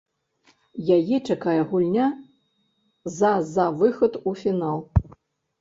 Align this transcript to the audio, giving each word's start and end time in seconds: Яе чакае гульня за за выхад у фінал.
Яе 0.97 1.17
чакае 1.29 1.57
гульня 1.73 2.07
за 3.19 3.31
за 3.53 3.67
выхад 3.83 4.13
у 4.33 4.35
фінал. 4.41 4.79